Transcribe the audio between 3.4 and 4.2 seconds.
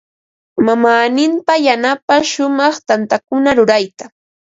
rurayta.